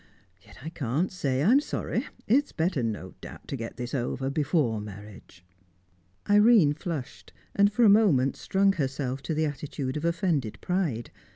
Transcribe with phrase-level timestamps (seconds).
[0.43, 2.07] Yet I can't say I'm sorry.
[2.25, 5.45] It's better no doubt, to get this over before marriage."
[6.27, 11.11] Irene flushed, and for a moment strung herself to the attitude of offended pride.